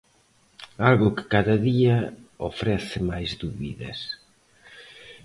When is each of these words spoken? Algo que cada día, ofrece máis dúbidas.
Algo 0.89 1.07
que 1.15 1.25
cada 1.33 1.55
día, 1.69 1.97
ofrece 2.51 2.97
máis 3.11 3.29
dúbidas. 3.43 3.99